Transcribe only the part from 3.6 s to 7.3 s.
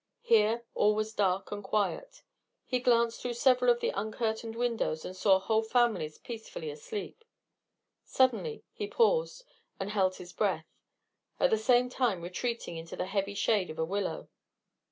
of the uncurtained windows and saw whole families peacefully asleep.